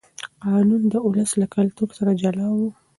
قانون 0.43 0.81
د 0.89 0.93
ولس 1.07 1.31
له 1.41 1.47
کلتوره 1.55 2.11
جلا 2.21 2.47
و. 2.57 2.59